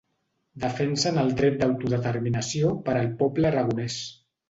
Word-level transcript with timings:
Defensen 0.63 1.19
el 1.25 1.29
dret 1.43 1.61
d'autodeterminació 1.61 2.75
per 2.91 2.99
al 3.05 3.15
poble 3.25 3.55
aragonès. 3.55 4.05